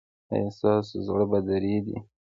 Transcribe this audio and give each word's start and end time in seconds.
ایا 0.33 0.49
ستاسو 0.57 0.95
زړه 1.07 1.25
به 1.31 1.39
دریدي؟ 1.47 1.97